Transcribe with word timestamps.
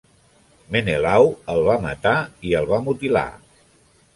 Menelau 0.75 1.27
el 1.55 1.61
va 1.67 1.75
matar 1.85 2.17
i 2.53 2.57
el 2.61 2.67
va 2.73 2.81
mutilar. 2.87 3.29